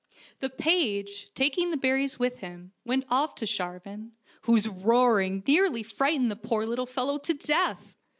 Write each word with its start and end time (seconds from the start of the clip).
The 0.39 0.49
page, 0.49 1.29
taking 1.35 1.69
the 1.69 1.77
berries 1.77 2.17
with 2.17 2.37
him, 2.39 2.71
went 2.83 3.05
off 3.11 3.35
to 3.35 3.45
Shar 3.45 3.77
van, 3.77 4.13
whose 4.45 4.67
roaring 4.67 5.43
nearly 5.45 5.83
frightened 5.83 6.31
the 6.31 6.35
poor 6.35 6.65
little 6.65 6.87
fellow 6.87 7.19
to 7.19 7.33
death. 7.35 7.95